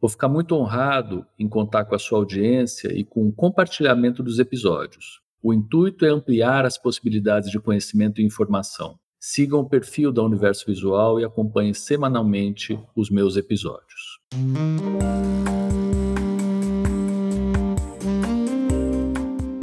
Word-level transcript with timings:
Vou 0.00 0.10
ficar 0.10 0.28
muito 0.28 0.54
honrado 0.54 1.26
em 1.38 1.48
contar 1.48 1.86
com 1.86 1.94
a 1.94 1.98
sua 1.98 2.18
audiência 2.18 2.92
e 2.92 3.02
com 3.02 3.26
o 3.26 3.32
compartilhamento 3.32 4.22
dos 4.22 4.38
episódios. 4.38 5.22
O 5.42 5.54
intuito 5.54 6.04
é 6.04 6.10
ampliar 6.10 6.66
as 6.66 6.76
possibilidades 6.76 7.50
de 7.50 7.58
conhecimento 7.58 8.20
e 8.20 8.24
informação. 8.24 8.98
Sigam 9.18 9.60
o 9.60 9.68
perfil 9.68 10.12
da 10.12 10.22
Universo 10.22 10.66
Visual 10.66 11.18
e 11.18 11.24
acompanhem 11.24 11.72
semanalmente 11.72 12.78
os 12.94 13.08
meus 13.08 13.36
episódios. 13.36 14.20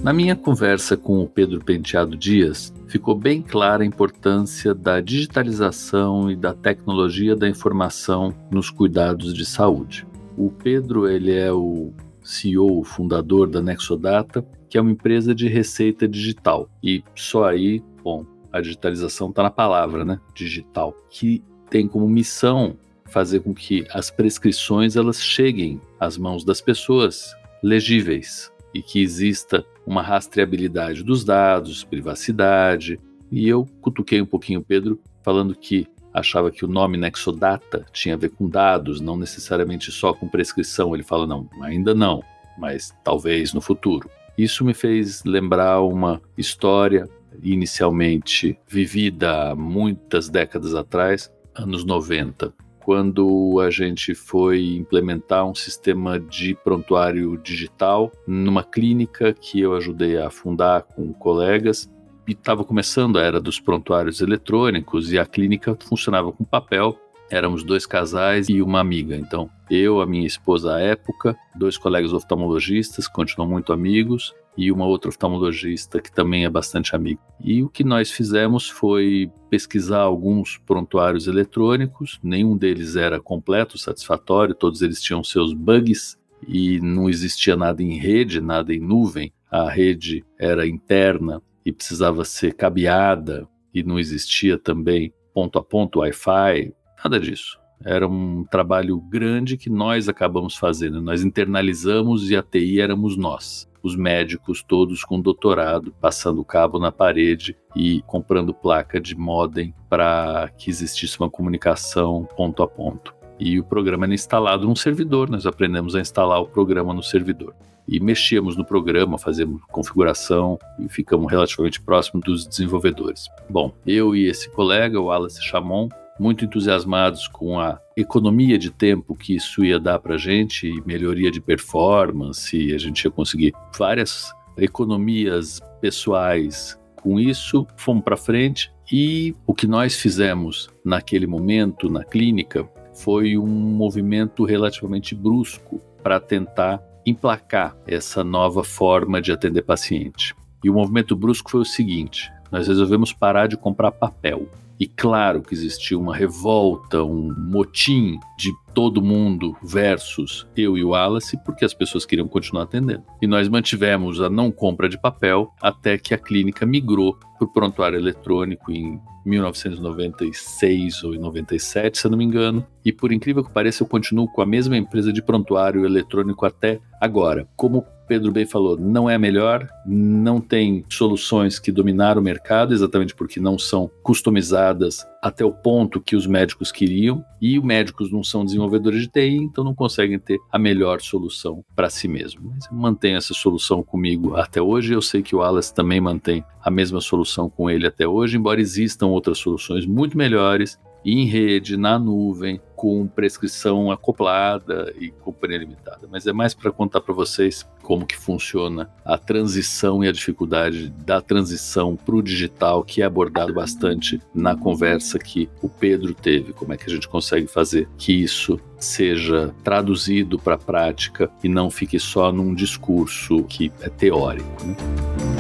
Na 0.02 0.12
minha 0.12 0.36
conversa 0.36 0.97
com 0.97 1.22
o 1.22 1.30
Pedro 1.30 1.64
Penteado 1.64 2.18
Dias, 2.18 2.73
ficou 2.88 3.16
bem 3.16 3.42
clara 3.42 3.84
a 3.84 3.86
importância 3.86 4.73
da 4.73 5.00
digitalização 5.00 6.30
e 6.30 6.36
da 6.36 6.53
tecnologia 6.53 7.36
da 7.36 7.47
informação 7.47 8.34
nos 8.52 8.70
cuidados 8.70 9.34
de 9.34 9.45
saúde. 9.45 10.06
O 10.38 10.50
Pedro, 10.50 11.08
ele 11.08 11.31
é 11.31 11.52
o 11.52 11.94
CEO, 12.23 12.84
fundador 12.84 13.48
da 13.48 13.62
Nexodata, 13.62 14.45
que 14.70 14.78
é 14.78 14.81
uma 14.81 14.92
empresa 14.92 15.36
de 15.36 15.48
receita 15.48 16.08
digital. 16.08 16.70
E 16.81 17.03
só 17.16 17.45
aí, 17.45 17.84
bom, 18.03 18.25
a 18.52 18.62
digitalização 18.62 19.30
está 19.30 19.44
na 19.44 19.52
palavra, 19.52 20.03
né? 20.03 20.20
Digital, 20.34 20.95
que 21.09 21.44
tem 21.70 21.88
como 21.88 22.08
missão 22.08 22.75
fazer 23.06 23.42
com 23.42 23.53
que 23.53 23.86
as 23.92 24.09
prescrições 24.09 24.95
elas 24.95 25.22
cheguem 25.22 25.80
às 26.00 26.17
mãos 26.17 26.44
das 26.44 26.62
pessoas 26.62 27.36
legíveis 27.62 28.52
e 28.73 28.81
que 28.81 29.02
exista 29.02 29.64
uma 29.86 30.02
rastreabilidade 30.02 31.03
dos 31.03 31.23
dados, 31.23 31.84
privacidade. 31.84 33.00
E 33.31 33.47
eu 33.47 33.68
cutuquei 33.81 34.22
um 34.22 34.25
pouquinho 34.25 34.62
o 34.62 34.64
Pedro 34.64 35.00
falando 35.22 35.56
que 35.56 35.88
achava 36.14 36.52
que 36.52 36.64
o 36.64 36.67
nome 36.67 36.97
Nexodata 36.97 37.86
tinha 37.92 38.16
a 38.16 38.17
ver 38.17 38.30
com 38.30 38.47
dados, 38.47 39.02
não 39.02 39.17
necessariamente 39.17 39.92
só 39.92 40.14
com 40.14 40.28
prescrição. 40.28 40.94
Ele 40.94 41.03
fala, 41.03 41.25
não, 41.25 41.50
ainda 41.61 41.94
não, 41.94 42.22
mas 42.58 42.94
talvez 43.03 43.53
no 43.53 43.61
futuro. 43.61 44.09
Isso 44.38 44.64
me 44.64 44.73
fez 44.73 45.23
lembrar 45.23 45.81
uma 45.81 46.22
história 46.38 47.09
inicialmente 47.41 48.57
vivida 48.68 49.52
há 49.52 49.56
muitas 49.56 50.29
décadas 50.29 50.75
atrás, 50.75 51.31
anos 51.56 51.84
90, 51.84 52.53
quando 52.84 53.59
a 53.59 53.69
gente 53.69 54.13
foi 54.13 54.75
implementar 54.75 55.46
um 55.47 55.56
sistema 55.56 56.19
de 56.19 56.53
prontuário 56.63 57.38
digital 57.38 58.12
numa 58.28 58.63
clínica 58.63 59.34
que 59.34 59.59
eu 59.59 59.75
ajudei 59.75 60.18
a 60.18 60.29
fundar 60.29 60.84
com 60.84 61.13
colegas 61.13 61.90
estava 62.31 62.63
começando 62.63 63.19
a 63.19 63.22
era 63.22 63.41
dos 63.41 63.59
prontuários 63.59 64.22
eletrônicos 64.22 65.11
e 65.11 65.19
a 65.19 65.25
clínica 65.25 65.78
funcionava 65.84 66.31
com 66.31 66.44
papel. 66.44 66.97
Éramos 67.29 67.63
dois 67.63 67.85
casais 67.85 68.47
e 68.50 68.61
uma 68.61 68.79
amiga. 68.79 69.16
Então, 69.16 69.50
eu, 69.69 70.01
a 70.01 70.06
minha 70.06 70.25
esposa 70.25 70.75
à 70.75 70.79
época, 70.79 71.35
dois 71.56 71.78
colegas 71.78 72.13
oftalmologistas, 72.13 73.07
continuam 73.07 73.50
muito 73.50 73.73
amigos, 73.73 74.34
e 74.57 74.72
uma 74.72 74.85
outra 74.85 75.09
oftalmologista 75.09 76.00
que 76.00 76.11
também 76.11 76.45
é 76.45 76.50
bastante 76.50 76.95
amiga. 76.95 77.19
E 77.39 77.63
o 77.63 77.69
que 77.69 77.84
nós 77.84 78.11
fizemos 78.11 78.69
foi 78.69 79.31
pesquisar 79.50 80.01
alguns 80.01 80.57
prontuários 80.57 81.28
eletrônicos, 81.28 82.19
nenhum 82.23 82.55
deles 82.55 82.95
era 82.95 83.19
completo, 83.19 83.78
satisfatório, 83.78 84.55
todos 84.55 84.81
eles 84.81 85.01
tinham 85.01 85.23
seus 85.23 85.53
bugs 85.53 86.17
e 86.47 86.79
não 86.79 87.09
existia 87.09 87.55
nada 87.55 87.81
em 87.81 87.97
rede, 87.97 88.41
nada 88.41 88.73
em 88.73 88.79
nuvem. 88.79 89.34
A 89.50 89.69
rede 89.69 90.25
era 90.38 90.67
interna 90.67 91.41
e 91.66 91.72
precisava 91.72 92.24
ser 92.25 92.53
cabeada 92.53 93.47
e 93.74 93.84
não 93.84 94.00
existia 94.00 94.57
também 94.57 95.13
ponto 95.34 95.57
a 95.57 95.63
ponto 95.63 96.00
Wi-Fi, 96.00 96.74
nada 97.03 97.19
disso. 97.19 97.59
Era 97.84 98.07
um 98.07 98.46
trabalho 98.46 99.00
grande 99.01 99.57
que 99.57 99.69
nós 99.69 100.07
acabamos 100.07 100.56
fazendo. 100.56 101.02
Nós 101.02 101.23
internalizamos 101.23 102.29
e 102.29 102.35
a 102.35 102.41
TI 102.41 102.79
éramos 102.79 103.18
nós, 103.18 103.69
os 103.81 103.96
médicos 103.96 104.63
todos 104.63 105.03
com 105.03 105.19
doutorado, 105.19 105.94
passando 106.00 106.46
cabo 106.46 106.79
na 106.79 106.91
parede 106.91 107.57
e 107.75 108.02
comprando 108.03 108.53
placa 108.53 109.02
de 109.02 109.16
modem 109.16 109.73
para 109.90 110.50
que 110.57 110.69
existisse 110.69 111.19
uma 111.19 111.29
comunicação 111.29 112.25
ponto 112.38 112.63
a 112.63 112.68
ponto. 112.68 113.22
E 113.40 113.60
o 113.60 113.64
programa 113.64 114.06
era 114.06 114.14
instalado 114.14 114.68
num 114.68 114.76
servidor, 114.76 115.30
nós 115.30 115.46
aprendemos 115.46 115.96
a 115.96 116.00
instalar 116.00 116.42
o 116.42 116.48
programa 116.48 116.94
no 116.94 117.04
servidor. 117.04 117.56
E 117.88 118.00
mexíamos 118.00 118.56
no 118.56 118.64
programa, 118.64 119.18
fazíamos 119.18 119.62
configuração 119.70 120.58
e 120.80 120.88
ficamos 120.88 121.30
relativamente 121.30 121.82
próximos 121.82 122.24
dos 122.24 122.48
desenvolvedores. 122.48 123.28
Bom, 123.50 123.74
eu 123.86 124.16
e 124.16 124.28
esse 124.28 124.50
colega, 124.50 125.00
o 125.00 125.06
Wallace 125.06 125.44
Chamon, 125.44 125.90
muito 126.20 126.46
entusiasmados 126.46 127.28
com 127.28 127.60
a 127.60 127.80
economia 127.98 128.58
de 128.58 128.70
tempo 128.70 129.16
que 129.16 129.36
isso 129.36 129.66
ia 129.66 129.80
dar 129.80 130.00
para 130.00 130.16
a 130.16 130.18
gente 130.18 130.68
e 130.68 130.82
melhoria 130.86 131.30
de 131.30 131.42
performance, 131.42 132.56
e 132.56 132.74
a 132.74 132.78
gente 132.78 133.04
ia 133.04 133.12
conseguir 133.12 133.54
várias 133.78 134.32
economias 134.58 135.60
pessoais 135.82 136.80
com 137.02 137.20
isso, 137.20 137.68
fomos 137.76 138.04
para 138.04 138.16
frente. 138.16 138.72
E 138.92 139.36
o 139.46 139.54
que 139.54 139.68
nós 139.68 139.96
fizemos 140.00 140.70
naquele 140.86 141.28
momento 141.28 141.90
na 141.90 142.04
clínica 142.04 142.70
foi 142.94 143.38
um 143.38 143.48
movimento 143.48 144.46
relativamente 144.46 145.16
brusco 145.16 145.81
para 146.02 146.20
tentar 146.20 146.81
emplacar 147.06 147.76
essa 147.88 148.24
nova 148.24 148.64
forma 148.64 149.22
de 149.22 149.31
atender 149.31 149.64
paciente. 149.64 150.36
E 150.64 150.70
o 150.70 150.74
movimento 150.74 151.16
brusco 151.16 151.52
foi 151.52 151.62
o 151.62 151.66
seguinte: 151.66 152.32
nós 152.52 152.68
resolvemos 152.68 153.12
parar 153.12 153.48
de 153.48 153.58
comprar 153.58 153.92
papel. 153.92 154.48
E 154.79 154.88
claro 154.88 155.41
que 155.41 155.53
existiu 155.53 156.00
uma 156.00 156.16
revolta, 156.16 157.03
um 157.03 157.34
motim 157.38 158.17
de 158.38 158.51
todo 158.73 159.01
mundo 159.01 159.56
versus 159.63 160.47
eu 160.57 160.78
e 160.78 160.84
o 160.84 160.89
Wallace, 160.89 161.38
porque 161.45 161.63
as 161.63 161.73
pessoas 161.73 162.06
queriam 162.06 162.28
continuar 162.28 162.63
atendendo. 162.63 163.03
E 163.22 163.28
nós 163.28 163.47
mantivemos 163.47 164.19
a 164.19 164.29
não 164.29 164.51
compra 164.51 164.89
de 164.89 165.00
papel 165.00 165.53
até 165.61 165.97
que 165.97 166.13
a 166.13 166.17
clínica 166.17 166.66
migrou 166.66 167.16
para 167.38 167.45
o 167.45 167.53
prontuário 167.53 168.00
eletrônico 168.00 168.72
em 168.72 169.00
1996 169.25 171.03
ou 171.03 171.13
97, 171.13 171.97
se 171.97 172.05
eu 172.05 172.11
não 172.11 172.17
me 172.17 172.25
engano. 172.25 172.66
E 172.84 172.91
por 172.91 173.11
incrível 173.11 173.44
que 173.44 173.51
pareça, 173.51 173.84
eu 173.84 173.88
continuo 173.88 174.28
com 174.28 174.41
a 174.41 174.45
mesma 174.45 174.75
empresa 174.78 175.13
de 175.13 175.22
prontuário 175.22 175.85
eletrônico 175.85 176.45
até 176.45 176.79
agora. 176.99 177.47
Como 177.55 177.85
Pedro 178.08 178.32
bem 178.32 178.46
falou, 178.46 178.78
não 178.78 179.09
é 179.09 179.16
a 179.16 179.20
melhor, 179.20 179.67
não 179.85 180.40
tem 180.40 180.84
soluções 180.90 181.59
que 181.59 181.72
dominaram 181.72 182.22
o 182.22 182.23
mercado, 182.23 182.73
exatamente 182.73 183.16
porque 183.16 183.40
não 183.40 183.58
são 183.58 183.90
customizadas 184.02 185.05
até 185.22 185.46
o 185.46 185.52
ponto 185.52 186.02
que 186.02 186.16
os 186.16 186.28
médicos 186.28 186.72
queriam, 186.72 187.23
e 187.41 187.58
os 187.58 187.64
médicos 187.64 188.11
não 188.11 188.23
são 188.23 188.44
desenvolvedores 188.44 189.02
de 189.02 189.08
TI, 189.08 189.38
então 189.38 189.64
não 189.64 189.73
conseguem 189.73 190.20
ter 190.20 190.38
a 190.52 190.59
melhor 190.59 191.02
solução 191.02 191.64
para 191.76 191.90
si 191.90 192.08
mesmo. 192.08 192.52
Mas 192.53 192.67
mantenho 192.72 193.17
essa 193.17 193.34
solução 193.34 193.82
comigo 193.82 194.35
até 194.35 194.61
hoje, 194.61 194.94
eu 194.94 195.02
sei 195.02 195.22
que 195.22 195.35
o 195.35 195.40
Wallace 195.40 195.73
também 195.73 196.02
mantém 196.02 196.44
a 196.61 196.70
mesma 196.70 197.00
solução 197.00 197.50
com 197.50 197.70
ele 197.70 197.88
até 197.88 198.08
hoje, 198.08 198.38
embora 198.38 198.59
existam 198.59 199.08
outras 199.08 199.38
soluções 199.38 199.85
muito 199.85 200.17
melhores 200.17 200.78
em 201.05 201.26
rede, 201.26 201.76
na 201.76 202.00
nuvem, 202.00 202.61
com 202.84 203.08
prescrição 203.08 203.90
acoplada 203.90 204.94
e 205.00 205.09
companhia 205.09 205.59
limitada, 205.59 206.06
mas 206.12 206.28
é 206.28 206.34
mais 206.34 206.53
para 206.53 206.70
contar 206.70 207.00
para 207.00 207.14
vocês 207.14 207.66
como 207.82 208.06
que 208.06 208.18
funciona 208.18 208.90
a 209.06 209.18
transição 209.18 210.03
e 210.03 210.09
a 210.09 210.12
dificuldade 210.12 210.90
da 210.90 211.22
transição 211.22 211.96
para 211.96 212.14
o 212.14 212.22
digital, 212.22 212.84
que 212.84 213.02
é 213.02 213.06
abordado 213.06 213.53
bastante 213.53 214.20
na 214.35 214.53
conversa 214.53 215.18
que 215.18 215.50
o 215.62 215.70
Pedro 215.70 216.14
teve, 216.14 216.52
como 216.52 216.74
é 216.74 216.78
que 216.78 216.90
a 216.90 216.94
gente 216.94 217.08
consegue 217.08 217.47
fazer 217.47 217.88
que 217.97 218.12
isso 218.12 218.59
seja 218.78 219.56
traduzido 219.64 220.38
para 220.38 220.56
a 220.56 220.58
prática 220.58 221.32
e 221.41 221.47
não 221.47 221.72
fique 221.72 221.97
só 221.97 222.34
num 222.34 222.53
discurso 222.53 223.46
que 223.46 223.72
é 223.79 223.88
teórico. 223.88 224.62
Né? 224.66 225.33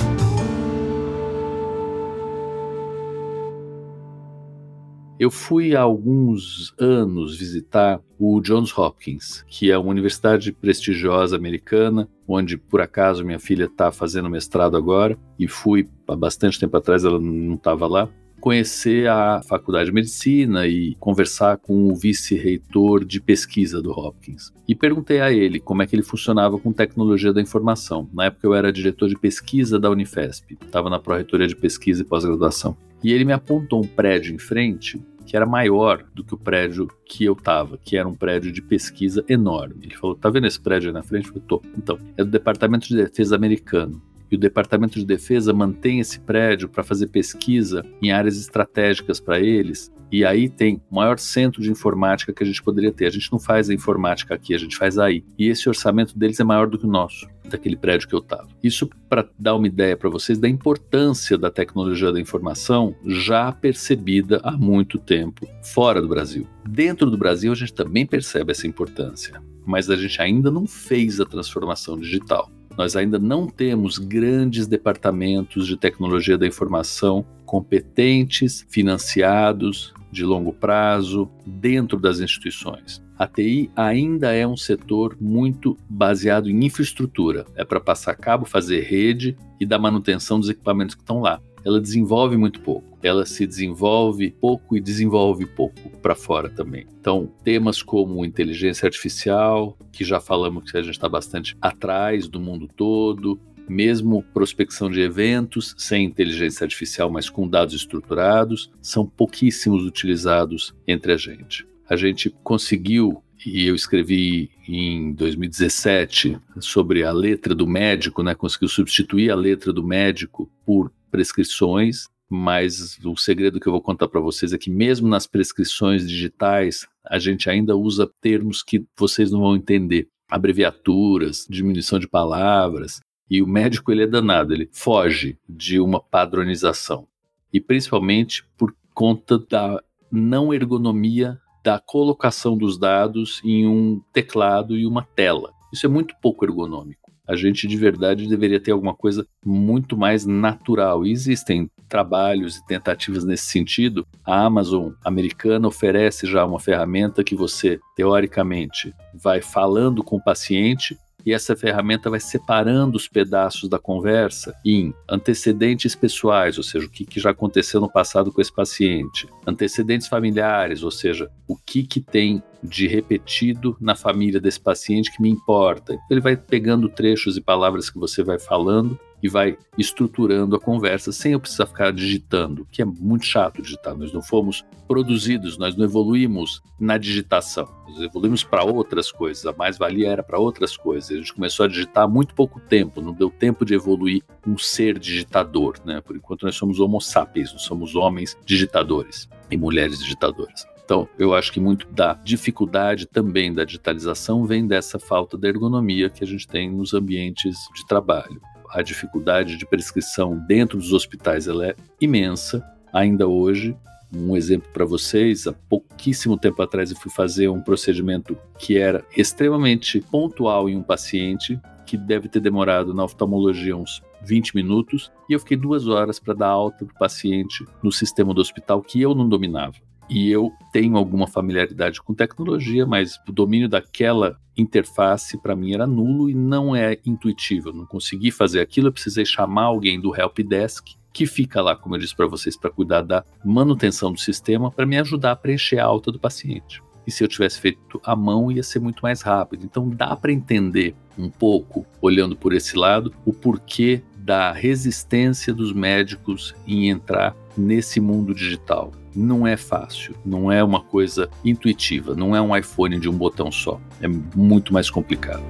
Eu 5.23 5.31
fui 5.31 5.73
há 5.73 5.79
alguns 5.79 6.73
anos 6.77 7.37
visitar 7.37 8.01
o 8.19 8.41
Johns 8.41 8.77
Hopkins, 8.77 9.45
que 9.47 9.71
é 9.71 9.77
uma 9.77 9.89
universidade 9.89 10.51
prestigiosa 10.51 11.37
americana, 11.37 12.09
onde 12.27 12.57
por 12.57 12.81
acaso 12.81 13.23
minha 13.23 13.39
filha 13.39 13.63
está 13.63 13.89
fazendo 13.89 14.29
mestrado 14.29 14.75
agora, 14.75 15.17
e 15.39 15.47
fui 15.47 15.87
há 16.09 16.13
bastante 16.13 16.59
tempo 16.59 16.75
atrás, 16.75 17.05
ela 17.05 17.21
não 17.21 17.55
estava 17.55 17.87
lá. 17.87 18.09
Conhecer 18.41 19.07
a 19.07 19.41
Faculdade 19.47 19.85
de 19.85 19.95
Medicina 19.95 20.67
e 20.67 20.93
conversar 20.95 21.55
com 21.55 21.87
o 21.87 21.95
vice-reitor 21.95 23.05
de 23.05 23.21
pesquisa 23.21 23.81
do 23.81 23.91
Hopkins. 23.91 24.51
E 24.67 24.75
perguntei 24.75 25.21
a 25.21 25.31
ele 25.31 25.57
como 25.57 25.81
é 25.83 25.87
que 25.87 25.95
ele 25.95 26.03
funcionava 26.03 26.59
com 26.59 26.73
tecnologia 26.73 27.31
da 27.31 27.39
informação. 27.39 28.09
Na 28.13 28.25
época 28.25 28.45
eu 28.45 28.53
era 28.53 28.73
diretor 28.73 29.07
de 29.07 29.17
pesquisa 29.17 29.79
da 29.79 29.89
Unifesp, 29.89 30.57
estava 30.65 30.89
na 30.89 30.99
Pró-Reitoria 30.99 31.47
de 31.47 31.55
Pesquisa 31.55 32.01
e 32.01 32.05
Pós-Graduação. 32.05 32.75
E 33.01 33.11
ele 33.11 33.25
me 33.25 33.33
apontou 33.33 33.81
um 33.83 33.87
prédio 33.87 34.33
em 34.33 34.39
frente 34.39 35.01
que 35.25 35.35
era 35.35 35.45
maior 35.45 36.03
do 36.13 36.23
que 36.23 36.33
o 36.33 36.37
prédio 36.37 36.87
que 37.05 37.25
eu 37.25 37.33
estava, 37.33 37.77
que 37.77 37.97
era 37.97 38.07
um 38.07 38.13
prédio 38.13 38.51
de 38.51 38.61
pesquisa 38.61 39.23
enorme. 39.27 39.85
Ele 39.85 39.95
falou: 39.95 40.15
tá 40.15 40.29
vendo 40.29 40.47
esse 40.47 40.59
prédio 40.59 40.89
aí 40.89 40.93
na 40.93 41.03
frente? 41.03 41.27
Eu 41.27 41.33
falei, 41.33 41.47
tô. 41.47 41.61
Então, 41.77 41.99
é 42.17 42.23
do 42.23 42.29
Departamento 42.29 42.87
de 42.87 42.95
Defesa 42.95 43.35
americano. 43.35 44.01
E 44.33 44.35
o 44.35 44.39
Departamento 44.39 44.97
de 44.97 45.05
Defesa 45.05 45.53
mantém 45.53 45.99
esse 45.99 46.19
prédio 46.19 46.67
para 46.67 46.83
fazer 46.83 47.05
pesquisa 47.05 47.85
em 48.01 48.11
áreas 48.11 48.35
estratégicas 48.35 49.19
para 49.19 49.39
eles. 49.39 49.93
E 50.11 50.25
aí 50.25 50.49
tem 50.49 50.81
o 50.89 50.95
maior 50.95 51.19
centro 51.19 51.61
de 51.61 51.69
informática 51.69 52.33
que 52.33 52.41
a 52.41 52.45
gente 52.45 52.63
poderia 52.63 52.91
ter. 52.91 53.05
A 53.05 53.11
gente 53.11 53.31
não 53.31 53.37
faz 53.37 53.69
a 53.69 53.75
informática 53.75 54.33
aqui, 54.33 54.55
a 54.55 54.57
gente 54.57 54.75
faz 54.75 54.97
aí. 54.97 55.23
E 55.37 55.47
esse 55.47 55.69
orçamento 55.69 56.17
deles 56.17 56.39
é 56.39 56.43
maior 56.43 56.67
do 56.67 56.79
que 56.79 56.85
o 56.87 56.89
nosso 56.89 57.27
daquele 57.47 57.75
prédio 57.75 58.07
que 58.07 58.15
eu 58.15 58.21
estava. 58.21 58.47
Isso 58.63 58.89
para 59.07 59.29
dar 59.37 59.53
uma 59.53 59.67
ideia 59.67 59.95
para 59.95 60.09
vocês 60.09 60.39
da 60.39 60.49
importância 60.49 61.37
da 61.37 61.51
tecnologia 61.51 62.11
da 62.11 62.19
informação 62.19 62.95
já 63.05 63.51
percebida 63.51 64.41
há 64.43 64.53
muito 64.53 64.97
tempo 64.97 65.47
fora 65.61 66.01
do 66.01 66.07
Brasil. 66.07 66.47
Dentro 66.67 67.11
do 67.11 67.19
Brasil 67.19 67.51
a 67.51 67.55
gente 67.55 67.73
também 67.73 68.03
percebe 68.03 68.51
essa 68.51 68.65
importância, 68.65 69.39
mas 69.63 69.91
a 69.91 69.95
gente 69.95 70.19
ainda 70.19 70.49
não 70.49 70.65
fez 70.65 71.19
a 71.19 71.25
transformação 71.25 71.99
digital. 71.99 72.49
Nós 72.77 72.95
ainda 72.95 73.19
não 73.19 73.47
temos 73.47 73.97
grandes 73.97 74.67
departamentos 74.67 75.67
de 75.67 75.77
tecnologia 75.77 76.37
da 76.37 76.47
informação 76.47 77.25
competentes, 77.45 78.65
financiados, 78.69 79.93
de 80.11 80.23
longo 80.23 80.51
prazo, 80.51 81.29
dentro 81.45 81.99
das 81.99 82.19
instituições. 82.19 83.03
A 83.17 83.27
TI 83.27 83.69
ainda 83.75 84.33
é 84.33 84.45
um 84.47 84.57
setor 84.57 85.15
muito 85.21 85.77
baseado 85.87 86.49
em 86.49 86.65
infraestrutura. 86.65 87.45
É 87.55 87.63
para 87.63 87.79
passar 87.79 88.15
cabo, 88.15 88.45
fazer 88.45 88.81
rede 88.81 89.37
e 89.59 89.65
dar 89.65 89.77
manutenção 89.77 90.39
dos 90.39 90.49
equipamentos 90.49 90.95
que 90.95 91.01
estão 91.01 91.19
lá. 91.19 91.39
Ela 91.65 91.79
desenvolve 91.79 92.37
muito 92.37 92.61
pouco. 92.61 92.97
Ela 93.01 93.25
se 93.25 93.45
desenvolve 93.45 94.31
pouco 94.39 94.75
e 94.77 94.81
desenvolve 94.81 95.45
pouco 95.45 95.89
para 96.01 96.15
fora 96.15 96.49
também. 96.49 96.85
Então, 96.99 97.31
temas 97.43 97.81
como 97.81 98.25
inteligência 98.25 98.85
artificial, 98.85 99.77
que 99.91 100.03
já 100.03 100.19
falamos 100.19 100.71
que 100.71 100.77
a 100.77 100.81
gente 100.81 100.95
está 100.95 101.09
bastante 101.09 101.55
atrás 101.61 102.27
do 102.27 102.39
mundo 102.39 102.67
todo, 102.67 103.39
mesmo 103.67 104.23
prospecção 104.33 104.89
de 104.89 105.01
eventos 105.01 105.73
sem 105.77 106.05
inteligência 106.05 106.63
artificial, 106.63 107.09
mas 107.09 107.29
com 107.29 107.47
dados 107.47 107.73
estruturados, 107.73 108.71
são 108.81 109.05
pouquíssimos 109.05 109.85
utilizados 109.85 110.73
entre 110.87 111.13
a 111.13 111.17
gente. 111.17 111.65
A 111.89 111.95
gente 111.95 112.29
conseguiu 112.43 113.23
e 113.45 113.65
eu 113.65 113.75
escrevi 113.75 114.49
em 114.67 115.13
2017 115.13 116.37
sobre 116.59 117.03
a 117.03 117.11
letra 117.11 117.53
do 117.53 117.67
médico, 117.67 118.23
né? 118.23 118.33
Conseguiu 118.33 118.69
substituir 118.69 119.29
a 119.31 119.35
letra 119.35 119.73
do 119.73 119.83
médico 119.83 120.49
por 120.65 120.91
prescrições, 121.13 122.07
mas 122.27 122.97
o 123.05 123.15
segredo 123.15 123.59
que 123.59 123.67
eu 123.67 123.71
vou 123.71 123.81
contar 123.81 124.07
para 124.07 124.19
vocês 124.19 124.51
é 124.51 124.57
que 124.57 124.71
mesmo 124.71 125.07
nas 125.07 125.27
prescrições 125.27 126.09
digitais, 126.09 126.87
a 127.05 127.19
gente 127.19 127.51
ainda 127.51 127.77
usa 127.77 128.11
termos 128.19 128.63
que 128.63 128.83
vocês 128.97 129.29
não 129.31 129.41
vão 129.41 129.55
entender, 129.55 130.07
abreviaturas, 130.27 131.45
diminuição 131.47 131.99
de 131.99 132.07
palavras, 132.07 132.99
e 133.29 133.43
o 133.43 133.47
médico 133.47 133.91
ele 133.91 134.01
é 134.01 134.07
danado, 134.07 134.55
ele 134.55 134.67
foge 134.73 135.37
de 135.47 135.79
uma 135.79 136.01
padronização. 136.01 137.07
E 137.53 137.61
principalmente 137.61 138.43
por 138.57 138.75
conta 138.95 139.37
da 139.37 139.83
não 140.11 140.51
ergonomia 140.51 141.39
da 141.63 141.77
colocação 141.79 142.57
dos 142.57 142.75
dados 142.79 143.39
em 143.43 143.67
um 143.67 144.01
teclado 144.11 144.75
e 144.75 144.87
uma 144.87 145.03
tela. 145.03 145.53
Isso 145.71 145.85
é 145.85 145.89
muito 145.89 146.15
pouco 146.19 146.43
ergonômico. 146.43 147.02
A 147.27 147.35
gente 147.35 147.67
de 147.67 147.77
verdade 147.77 148.27
deveria 148.27 148.59
ter 148.59 148.71
alguma 148.71 148.93
coisa 148.93 149.25
muito 149.45 149.95
mais 149.95 150.25
natural. 150.25 151.05
E 151.05 151.11
existem 151.11 151.69
trabalhos 151.87 152.57
e 152.57 152.65
tentativas 152.65 153.23
nesse 153.23 153.45
sentido. 153.45 154.05
A 154.25 154.43
Amazon 154.43 154.91
americana 155.05 155.67
oferece 155.67 156.25
já 156.25 156.45
uma 156.45 156.59
ferramenta 156.59 157.23
que 157.23 157.35
você, 157.35 157.79
teoricamente, 157.95 158.93
vai 159.13 159.41
falando 159.41 160.03
com 160.03 160.17
o 160.17 160.23
paciente 160.23 160.97
e 161.25 161.33
essa 161.33 161.55
ferramenta 161.55 162.09
vai 162.09 162.19
separando 162.19 162.97
os 162.97 163.07
pedaços 163.07 163.69
da 163.69 163.79
conversa 163.79 164.53
em 164.65 164.93
antecedentes 165.09 165.95
pessoais, 165.95 166.57
ou 166.57 166.63
seja, 166.63 166.85
o 166.85 166.89
que, 166.89 167.05
que 167.05 167.19
já 167.19 167.31
aconteceu 167.31 167.79
no 167.79 167.89
passado 167.89 168.31
com 168.31 168.41
esse 168.41 168.53
paciente, 168.53 169.27
antecedentes 169.45 170.07
familiares, 170.07 170.83
ou 170.83 170.91
seja, 170.91 171.29
o 171.47 171.55
que, 171.55 171.83
que 171.83 172.01
tem 172.01 172.41
de 172.63 172.87
repetido 172.87 173.75
na 173.79 173.95
família 173.95 174.39
desse 174.39 174.59
paciente 174.59 175.11
que 175.11 175.21
me 175.21 175.29
importa. 175.29 175.97
Ele 176.09 176.21
vai 176.21 176.37
pegando 176.37 176.87
trechos 176.87 177.35
e 177.35 177.41
palavras 177.41 177.89
que 177.89 177.99
você 177.99 178.23
vai 178.23 178.39
falando 178.39 178.97
e 179.23 179.29
vai 179.29 179.57
estruturando 179.77 180.53
a 180.57 180.59
conversa 180.59 181.13
sem 181.13 181.31
eu 181.31 181.39
precisar 181.39 181.65
ficar 181.65 181.93
digitando, 181.93 182.67
que 182.69 182.81
é 182.81 182.85
muito 182.85 183.25
chato 183.25 183.61
digitar. 183.61 183.95
Nós 183.95 184.11
não 184.11 184.21
fomos 184.21 184.65
produzidos, 184.85 185.57
nós 185.57 185.77
não 185.77 185.85
evoluímos 185.85 186.61
na 186.77 186.97
digitação, 186.97 187.69
nós 187.87 188.01
evoluímos 188.01 188.43
para 188.43 188.65
outras 188.65 189.09
coisas. 189.09 189.45
A 189.45 189.53
mais-valia 189.53 190.09
era 190.09 190.21
para 190.21 190.37
outras 190.37 190.75
coisas. 190.75 191.09
A 191.09 191.15
gente 191.15 191.33
começou 191.33 191.65
a 191.65 191.69
digitar 191.69 192.03
há 192.03 192.07
muito 192.07 192.35
pouco 192.35 192.59
tempo, 192.59 192.99
não 192.99 193.13
deu 193.13 193.29
tempo 193.29 193.63
de 193.63 193.73
evoluir 193.73 194.21
um 194.45 194.57
ser 194.57 194.99
digitador, 194.99 195.77
né? 195.85 196.01
Por 196.01 196.17
enquanto 196.17 196.43
nós 196.43 196.55
somos 196.55 196.81
homo 196.81 196.99
sapiens, 196.99 197.53
nós 197.53 197.61
somos 197.61 197.95
homens 197.95 198.37
digitadores 198.45 199.29
e 199.49 199.55
mulheres 199.55 199.99
digitadoras. 199.99 200.67
Então, 200.83 201.07
eu 201.17 201.33
acho 201.33 201.53
que 201.53 201.61
muito 201.61 201.87
da 201.87 202.13
dificuldade 202.15 203.05
também 203.05 203.53
da 203.53 203.63
digitalização 203.63 204.45
vem 204.45 204.67
dessa 204.67 204.99
falta 204.99 205.37
de 205.37 205.47
ergonomia 205.47 206.09
que 206.09 206.25
a 206.25 206.27
gente 206.27 206.45
tem 206.45 206.69
nos 206.69 206.93
ambientes 206.93 207.55
de 207.73 207.87
trabalho 207.87 208.41
a 208.73 208.81
dificuldade 208.81 209.55
de 209.55 209.65
prescrição 209.65 210.35
dentro 210.47 210.77
dos 210.77 210.93
hospitais 210.93 211.47
ela 211.47 211.67
é 211.67 211.75
imensa 212.01 212.63
ainda 212.91 213.27
hoje. 213.27 213.75
Um 214.15 214.35
exemplo 214.35 214.69
para 214.71 214.85
vocês, 214.85 215.47
há 215.47 215.53
pouquíssimo 215.53 216.37
tempo 216.37 216.61
atrás 216.61 216.91
eu 216.91 216.97
fui 216.97 217.11
fazer 217.11 217.49
um 217.49 217.61
procedimento 217.61 218.37
que 218.57 218.77
era 218.77 219.03
extremamente 219.15 220.01
pontual 220.01 220.69
em 220.69 220.75
um 220.75 220.83
paciente, 220.83 221.59
que 221.85 221.97
deve 221.97 222.27
ter 222.27 222.39
demorado 222.39 222.93
na 222.93 223.03
oftalmologia 223.03 223.75
uns 223.75 224.03
20 224.23 224.55
minutos, 224.55 225.11
e 225.29 225.33
eu 225.33 225.39
fiquei 225.39 225.57
duas 225.57 225.87
horas 225.87 226.19
para 226.19 226.33
dar 226.33 226.47
alta 226.47 226.85
para 226.85 226.93
o 226.93 226.99
paciente 226.99 227.65
no 227.81 227.91
sistema 227.91 228.33
do 228.33 228.41
hospital 228.41 228.81
que 228.81 229.01
eu 229.01 229.15
não 229.15 229.27
dominava. 229.27 229.77
E 230.09 230.29
eu 230.29 230.51
tenho 230.71 230.97
alguma 230.97 231.27
familiaridade 231.27 232.01
com 232.01 232.13
tecnologia, 232.13 232.85
mas 232.85 233.19
o 233.27 233.31
domínio 233.31 233.69
daquela 233.69 234.37
interface 234.57 235.37
para 235.37 235.55
mim 235.55 235.73
era 235.73 235.87
nulo 235.87 236.29
e 236.29 236.33
não 236.33 236.75
é 236.75 236.97
intuitivo. 237.05 237.69
Eu 237.69 237.73
não 237.73 237.85
consegui 237.85 238.31
fazer 238.31 238.59
aquilo, 238.59 238.87
eu 238.87 238.93
precisei 238.93 239.25
chamar 239.25 239.63
alguém 239.63 239.99
do 239.99 240.15
help 240.15 240.39
desk 240.39 240.95
que 241.11 241.27
fica 241.27 241.61
lá, 241.61 241.75
como 241.75 241.95
eu 241.95 241.99
disse 241.99 242.15
para 242.15 242.25
vocês, 242.25 242.57
para 242.57 242.71
cuidar 242.71 243.01
da 243.01 243.23
manutenção 243.45 244.11
do 244.11 244.19
sistema, 244.19 244.71
para 244.71 244.85
me 244.85 244.97
ajudar 244.97 245.31
a 245.31 245.35
preencher 245.35 245.77
a 245.77 245.85
alta 245.85 246.11
do 246.11 246.19
paciente. 246.19 246.81
E 247.05 247.11
se 247.11 247.23
eu 247.23 247.27
tivesse 247.27 247.59
feito 247.59 248.01
à 248.03 248.15
mão, 248.15 248.51
ia 248.51 248.63
ser 248.63 248.79
muito 248.79 249.01
mais 249.01 249.21
rápido. 249.21 249.63
Então 249.63 249.89
dá 249.89 250.15
para 250.15 250.31
entender 250.31 250.95
um 251.17 251.29
pouco, 251.29 251.85
olhando 252.01 252.35
por 252.35 252.53
esse 252.53 252.75
lado, 252.75 253.13
o 253.25 253.31
porquê 253.31 254.01
da 254.17 254.51
resistência 254.51 255.53
dos 255.53 255.73
médicos 255.73 256.55
em 256.65 256.89
entrar 256.89 257.35
nesse 257.57 257.99
mundo 257.99 258.33
digital 258.33 258.91
não 259.15 259.45
é 259.45 259.55
fácil, 259.55 260.15
não 260.25 260.51
é 260.51 260.63
uma 260.63 260.81
coisa 260.81 261.29
intuitiva, 261.43 262.15
não 262.15 262.35
é 262.35 262.41
um 262.41 262.55
iPhone 262.55 262.99
de 262.99 263.09
um 263.09 263.13
botão 263.13 263.51
só. 263.51 263.79
É 264.01 264.07
muito 264.07 264.73
mais 264.73 264.89
complicado. 264.89 265.43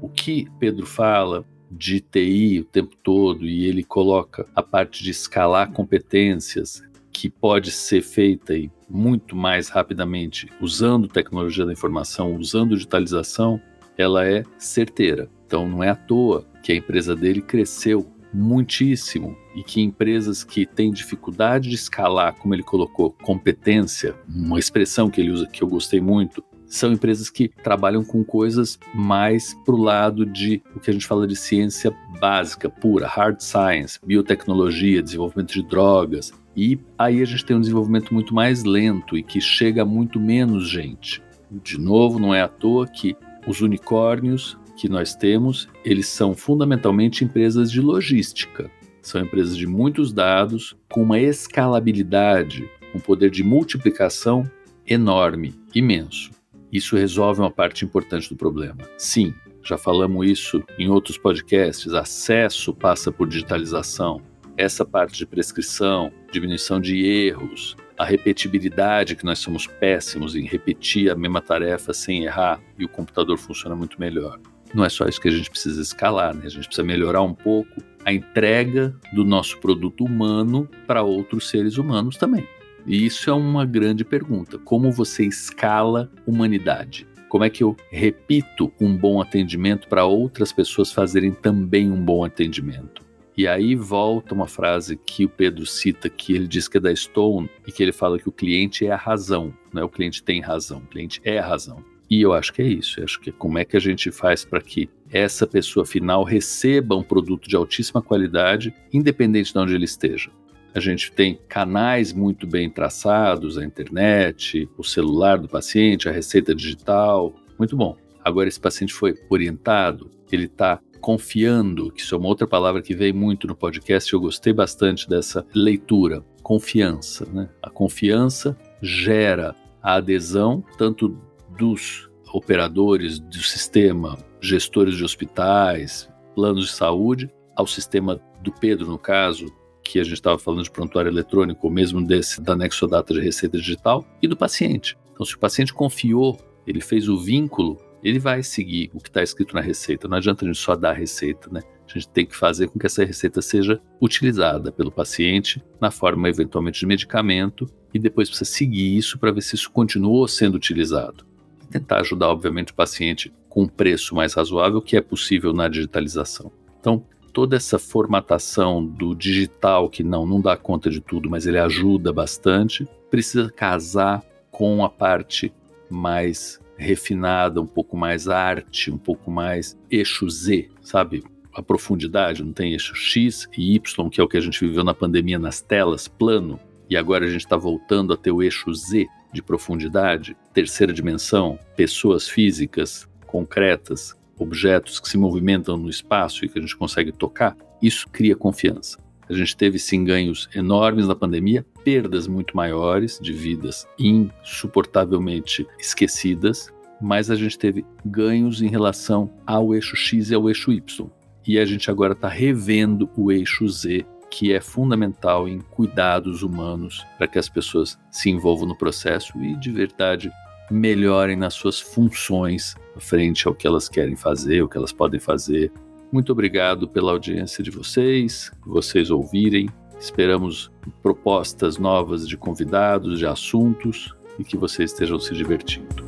O 0.00 0.08
que 0.08 0.46
Pedro 0.58 0.86
fala 0.86 1.44
de 1.70 2.00
TI 2.00 2.60
o 2.60 2.64
tempo 2.64 2.96
todo 3.02 3.46
e 3.46 3.66
ele 3.66 3.84
coloca 3.84 4.46
a 4.54 4.62
parte 4.62 5.02
de 5.02 5.10
escalar 5.10 5.70
competências 5.72 6.82
que 7.12 7.28
pode 7.28 7.70
ser 7.70 8.02
feita 8.02 8.56
e 8.56 8.70
muito 8.88 9.36
mais 9.36 9.68
rapidamente 9.68 10.48
usando 10.60 11.08
tecnologia 11.08 11.66
da 11.66 11.72
informação, 11.72 12.36
usando 12.36 12.74
digitalização, 12.74 13.60
ela 13.96 14.26
é 14.26 14.44
certeira. 14.56 15.28
Então 15.46 15.68
não 15.68 15.82
é 15.82 15.90
à 15.90 15.96
toa 15.96 16.46
que 16.62 16.72
a 16.72 16.76
empresa 16.76 17.16
dele 17.16 17.42
cresceu 17.42 18.06
muitíssimo 18.32 19.36
e 19.54 19.62
que 19.62 19.80
empresas 19.80 20.44
que 20.44 20.66
têm 20.66 20.90
dificuldade 20.90 21.68
de 21.68 21.74
escalar, 21.74 22.34
como 22.34 22.54
ele 22.54 22.62
colocou, 22.62 23.10
competência, 23.22 24.14
uma 24.28 24.58
expressão 24.58 25.10
que 25.10 25.20
ele 25.20 25.30
usa 25.30 25.46
que 25.46 25.62
eu 25.62 25.68
gostei 25.68 26.00
muito, 26.00 26.42
são 26.68 26.92
empresas 26.92 27.30
que 27.30 27.48
trabalham 27.48 28.04
com 28.04 28.22
coisas 28.22 28.78
mais 28.94 29.54
para 29.64 29.74
o 29.74 29.80
lado 29.80 30.26
de 30.26 30.62
o 30.76 30.80
que 30.80 30.90
a 30.90 30.92
gente 30.92 31.06
fala 31.06 31.26
de 31.26 31.34
ciência 31.34 31.94
básica, 32.20 32.68
pura, 32.68 33.06
hard 33.06 33.40
science, 33.40 33.98
biotecnologia, 34.04 35.02
desenvolvimento 35.02 35.54
de 35.54 35.62
drogas. 35.62 36.32
E 36.54 36.78
aí 36.98 37.22
a 37.22 37.24
gente 37.24 37.44
tem 37.44 37.56
um 37.56 37.60
desenvolvimento 37.60 38.12
muito 38.12 38.34
mais 38.34 38.64
lento 38.64 39.16
e 39.16 39.22
que 39.22 39.40
chega 39.40 39.82
a 39.82 39.86
muito 39.86 40.20
menos 40.20 40.68
gente. 40.68 41.22
De 41.50 41.78
novo, 41.78 42.18
não 42.18 42.34
é 42.34 42.42
à 42.42 42.48
toa 42.48 42.86
que 42.86 43.16
os 43.46 43.62
unicórnios 43.62 44.58
que 44.78 44.88
nós 44.88 45.12
temos, 45.12 45.68
eles 45.84 46.06
são 46.06 46.34
fundamentalmente 46.34 47.24
empresas 47.24 47.70
de 47.70 47.80
logística. 47.80 48.70
São 49.02 49.20
empresas 49.20 49.56
de 49.56 49.66
muitos 49.66 50.12
dados, 50.12 50.76
com 50.88 51.02
uma 51.02 51.18
escalabilidade, 51.18 52.70
um 52.94 53.00
poder 53.00 53.28
de 53.28 53.42
multiplicação 53.42 54.48
enorme, 54.86 55.52
imenso. 55.74 56.30
Isso 56.72 56.96
resolve 56.96 57.40
uma 57.40 57.50
parte 57.50 57.84
importante 57.84 58.28
do 58.28 58.36
problema. 58.36 58.78
Sim, 58.96 59.34
já 59.64 59.76
falamos 59.76 60.28
isso 60.28 60.62
em 60.78 60.88
outros 60.88 61.18
podcasts, 61.18 61.92
acesso 61.92 62.72
passa 62.72 63.10
por 63.10 63.26
digitalização. 63.28 64.22
Essa 64.56 64.84
parte 64.84 65.18
de 65.18 65.26
prescrição, 65.26 66.12
diminuição 66.30 66.80
de 66.80 67.04
erros, 67.04 67.76
a 67.98 68.04
repetibilidade, 68.04 69.16
que 69.16 69.24
nós 69.24 69.40
somos 69.40 69.66
péssimos 69.66 70.36
em 70.36 70.46
repetir 70.46 71.10
a 71.10 71.16
mesma 71.16 71.40
tarefa 71.40 71.92
sem 71.92 72.24
errar 72.24 72.60
e 72.78 72.84
o 72.84 72.88
computador 72.88 73.36
funciona 73.36 73.74
muito 73.74 73.98
melhor. 73.98 74.38
Não 74.74 74.84
é 74.84 74.88
só 74.88 75.06
isso 75.06 75.20
que 75.20 75.28
a 75.28 75.32
gente 75.32 75.50
precisa 75.50 75.80
escalar, 75.80 76.34
né? 76.34 76.42
A 76.44 76.48
gente 76.48 76.66
precisa 76.66 76.86
melhorar 76.86 77.22
um 77.22 77.34
pouco 77.34 77.82
a 78.04 78.12
entrega 78.12 78.94
do 79.12 79.24
nosso 79.24 79.58
produto 79.58 80.04
humano 80.04 80.68
para 80.86 81.02
outros 81.02 81.48
seres 81.48 81.78
humanos 81.78 82.16
também. 82.16 82.46
E 82.86 83.04
isso 83.04 83.28
é 83.28 83.32
uma 83.32 83.66
grande 83.66 84.04
pergunta. 84.04 84.58
Como 84.58 84.90
você 84.90 85.24
escala 85.24 86.10
humanidade? 86.26 87.06
Como 87.28 87.44
é 87.44 87.50
que 87.50 87.62
eu 87.62 87.76
repito 87.90 88.72
um 88.80 88.96
bom 88.96 89.20
atendimento 89.20 89.88
para 89.88 90.06
outras 90.06 90.52
pessoas 90.52 90.90
fazerem 90.90 91.32
também 91.32 91.90
um 91.90 92.02
bom 92.02 92.24
atendimento? 92.24 93.06
E 93.36 93.46
aí 93.46 93.74
volta 93.74 94.34
uma 94.34 94.48
frase 94.48 94.96
que 94.96 95.26
o 95.26 95.28
Pedro 95.28 95.64
cita, 95.66 96.08
que 96.08 96.32
ele 96.32 96.48
diz 96.48 96.66
que 96.66 96.78
é 96.78 96.80
da 96.80 96.94
Stone, 96.94 97.48
e 97.66 97.70
que 97.70 97.82
ele 97.82 97.92
fala 97.92 98.18
que 98.18 98.28
o 98.28 98.32
cliente 98.32 98.86
é 98.86 98.90
a 98.90 98.96
razão, 98.96 99.54
não 99.72 99.82
é 99.82 99.84
o 99.84 99.88
cliente 99.88 100.22
tem 100.22 100.40
razão, 100.40 100.78
o 100.78 100.86
cliente 100.86 101.20
é 101.22 101.38
a 101.38 101.46
razão. 101.46 101.84
E 102.10 102.22
eu 102.22 102.32
acho 102.32 102.52
que 102.52 102.62
é 102.62 102.66
isso, 102.66 103.00
eu 103.00 103.04
acho 103.04 103.20
que 103.20 103.30
como 103.30 103.58
é 103.58 103.64
que 103.64 103.76
a 103.76 103.80
gente 103.80 104.10
faz 104.10 104.44
para 104.44 104.60
que 104.60 104.88
essa 105.10 105.46
pessoa 105.46 105.84
final 105.84 106.24
receba 106.24 106.96
um 106.96 107.02
produto 107.02 107.48
de 107.48 107.56
altíssima 107.56 108.00
qualidade, 108.00 108.74
independente 108.92 109.52
de 109.52 109.58
onde 109.58 109.74
ele 109.74 109.84
esteja. 109.84 110.30
A 110.74 110.80
gente 110.80 111.10
tem 111.12 111.38
canais 111.48 112.12
muito 112.12 112.46
bem 112.46 112.70
traçados, 112.70 113.58
a 113.58 113.64
internet, 113.64 114.68
o 114.76 114.84
celular 114.84 115.38
do 115.38 115.48
paciente, 115.48 116.08
a 116.08 116.12
receita 116.12 116.54
digital, 116.54 117.34
muito 117.58 117.76
bom. 117.76 117.96
Agora 118.22 118.48
esse 118.48 118.60
paciente 118.60 118.92
foi 118.92 119.14
orientado, 119.30 120.10
ele 120.30 120.44
está 120.44 120.78
confiando, 121.00 121.90
que 121.90 122.00
isso 122.00 122.14
é 122.14 122.18
uma 122.18 122.28
outra 122.28 122.46
palavra 122.46 122.82
que 122.82 122.94
veio 122.94 123.14
muito 123.14 123.46
no 123.46 123.54
podcast, 123.54 124.12
eu 124.12 124.20
gostei 124.20 124.52
bastante 124.52 125.08
dessa 125.08 125.46
leitura, 125.54 126.24
confiança. 126.42 127.26
Né? 127.32 127.48
A 127.62 127.70
confiança 127.70 128.56
gera 128.82 129.54
a 129.82 129.94
adesão 129.94 130.62
tanto 130.76 131.16
dos 131.58 132.08
operadores 132.32 133.18
do 133.18 133.42
sistema, 133.42 134.16
gestores 134.40 134.96
de 134.96 135.04
hospitais, 135.04 136.08
planos 136.34 136.66
de 136.66 136.72
saúde, 136.72 137.30
ao 137.56 137.66
sistema 137.66 138.20
do 138.42 138.52
Pedro, 138.52 138.86
no 138.86 138.98
caso, 138.98 139.46
que 139.82 139.98
a 139.98 140.04
gente 140.04 140.14
estava 140.14 140.38
falando 140.38 140.62
de 140.62 140.70
prontuário 140.70 141.10
eletrônico, 141.10 141.66
ou 141.66 141.72
mesmo 141.72 142.04
desse 142.04 142.40
da 142.40 142.54
Nexodata 142.54 143.12
de 143.12 143.20
receita 143.20 143.58
digital, 143.58 144.04
e 144.22 144.28
do 144.28 144.36
paciente. 144.36 144.96
Então, 145.12 145.26
se 145.26 145.34
o 145.34 145.38
paciente 145.38 145.74
confiou, 145.74 146.38
ele 146.66 146.80
fez 146.80 147.08
o 147.08 147.18
vínculo, 147.18 147.78
ele 148.04 148.18
vai 148.18 148.42
seguir 148.42 148.90
o 148.94 149.00
que 149.00 149.08
está 149.08 149.22
escrito 149.22 149.54
na 149.54 149.60
receita. 149.60 150.06
Não 150.06 150.18
adianta 150.18 150.44
a 150.44 150.48
gente 150.48 150.60
só 150.60 150.76
dar 150.76 150.90
a 150.90 150.94
receita, 150.94 151.48
né? 151.50 151.62
A 151.88 151.92
gente 151.92 152.08
tem 152.10 152.26
que 152.26 152.36
fazer 152.36 152.68
com 152.68 152.78
que 152.78 152.86
essa 152.86 153.04
receita 153.04 153.40
seja 153.40 153.80
utilizada 154.00 154.70
pelo 154.70 154.92
paciente 154.92 155.62
na 155.80 155.90
forma 155.90 156.28
eventualmente 156.28 156.80
de 156.80 156.86
medicamento 156.86 157.66
e 157.92 157.98
depois 157.98 158.28
precisa 158.28 158.50
seguir 158.50 158.96
isso 158.96 159.18
para 159.18 159.32
ver 159.32 159.40
se 159.40 159.54
isso 159.54 159.70
continuou 159.70 160.28
sendo 160.28 160.54
utilizado. 160.54 161.26
Tentar 161.70 162.00
ajudar, 162.00 162.28
obviamente, 162.28 162.72
o 162.72 162.74
paciente 162.74 163.32
com 163.48 163.62
um 163.62 163.68
preço 163.68 164.14
mais 164.14 164.34
razoável 164.34 164.80
que 164.80 164.96
é 164.96 165.00
possível 165.00 165.52
na 165.52 165.68
digitalização. 165.68 166.50
Então, 166.80 167.04
toda 167.32 167.56
essa 167.56 167.78
formatação 167.78 168.84
do 168.84 169.14
digital, 169.14 169.88
que 169.88 170.02
não, 170.02 170.26
não 170.26 170.40
dá 170.40 170.56
conta 170.56 170.90
de 170.90 171.00
tudo, 171.00 171.28
mas 171.30 171.46
ele 171.46 171.58
ajuda 171.58 172.12
bastante, 172.12 172.86
precisa 173.10 173.50
casar 173.50 174.22
com 174.50 174.84
a 174.84 174.88
parte 174.88 175.52
mais 175.90 176.60
refinada, 176.76 177.60
um 177.60 177.66
pouco 177.66 177.96
mais 177.96 178.28
arte, 178.28 178.90
um 178.90 178.98
pouco 178.98 179.30
mais 179.30 179.76
eixo 179.90 180.28
Z, 180.30 180.68
sabe? 180.80 181.24
A 181.52 181.62
profundidade, 181.62 182.44
não 182.44 182.52
tem 182.52 182.72
eixo 182.72 182.94
X 182.94 183.48
e 183.56 183.74
Y, 183.74 184.08
que 184.08 184.20
é 184.20 184.24
o 184.24 184.28
que 184.28 184.36
a 184.36 184.40
gente 184.40 184.64
viveu 184.64 184.84
na 184.84 184.94
pandemia 184.94 185.38
nas 185.38 185.60
telas, 185.60 186.06
plano, 186.06 186.58
e 186.88 186.96
agora 186.96 187.26
a 187.26 187.28
gente 187.28 187.44
está 187.44 187.56
voltando 187.56 188.12
a 188.12 188.16
ter 188.16 188.30
o 188.30 188.42
eixo 188.42 188.72
Z 188.72 189.08
de 189.32 189.42
profundidade, 189.42 190.36
terceira 190.52 190.92
dimensão, 190.92 191.58
pessoas 191.76 192.28
físicas 192.28 193.08
concretas 193.26 194.18
objetos 194.38 195.00
que 195.00 195.08
se 195.08 195.18
movimentam 195.18 195.76
no 195.76 195.90
espaço 195.90 196.44
e 196.44 196.48
que 196.48 196.58
a 196.58 196.62
gente 196.62 196.76
consegue 196.76 197.12
tocar, 197.12 197.56
isso 197.82 198.08
cria 198.10 198.36
confiança. 198.36 198.98
A 199.28 199.34
gente 199.34 199.56
teve 199.56 199.78
sim 199.78 200.04
ganhos 200.04 200.48
enormes 200.54 201.06
na 201.06 201.14
pandemia, 201.14 201.66
perdas 201.84 202.26
muito 202.26 202.56
maiores 202.56 203.18
de 203.20 203.32
vidas 203.32 203.86
insuportavelmente 203.98 205.66
esquecidas, 205.78 206.72
mas 207.00 207.30
a 207.30 207.34
gente 207.34 207.58
teve 207.58 207.84
ganhos 208.04 208.62
em 208.62 208.68
relação 208.68 209.30
ao 209.46 209.74
eixo 209.74 209.96
X 209.96 210.30
e 210.30 210.34
ao 210.34 210.48
eixo 210.48 210.72
Y. 210.72 211.10
E 211.46 211.58
a 211.58 211.64
gente 211.64 211.90
agora 211.90 212.14
está 212.14 212.28
revendo 212.28 213.08
o 213.16 213.30
eixo 213.30 213.68
Z, 213.68 214.04
que 214.30 214.52
é 214.52 214.60
fundamental 214.60 215.48
em 215.48 215.60
cuidados 215.60 216.42
humanos 216.42 217.04
para 217.16 217.26
que 217.26 217.38
as 217.38 217.48
pessoas 217.48 217.98
se 218.10 218.30
envolvam 218.30 218.68
no 218.68 218.76
processo 218.76 219.38
e 219.42 219.56
de 219.56 219.70
verdade 219.70 220.30
melhorem 220.70 221.36
nas 221.36 221.54
suas 221.54 221.80
funções 221.80 222.76
frente 222.98 223.46
ao 223.46 223.54
que 223.54 223.66
elas 223.66 223.88
querem 223.88 224.16
fazer, 224.16 224.62
o 224.62 224.68
que 224.68 224.76
elas 224.76 224.92
podem 224.92 225.20
fazer. 225.20 225.72
Muito 226.10 226.32
obrigado 226.32 226.88
pela 226.88 227.12
audiência 227.12 227.62
de 227.62 227.70
vocês, 227.70 228.50
vocês 228.66 229.10
ouvirem. 229.10 229.68
Esperamos 229.98 230.70
propostas 231.02 231.76
novas 231.78 232.26
de 232.26 232.36
convidados, 232.36 233.18
de 233.18 233.26
assuntos 233.26 234.14
e 234.38 234.44
que 234.44 234.56
vocês 234.56 234.92
estejam 234.92 235.18
se 235.18 235.34
divertindo. 235.34 236.07